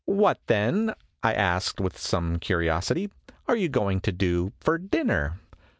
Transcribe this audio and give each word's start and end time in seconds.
"What, 0.07 0.39
then," 0.47 0.95
I 1.21 1.35
asked, 1.35 1.79
with 1.79 1.95
some 1.95 2.39
curiosity, 2.39 3.11
"are 3.47 3.55
you 3.55 3.69
going 3.69 4.01
to 4.01 4.11
do 4.11 4.51
for 4.59 4.79
dinner 4.79 5.39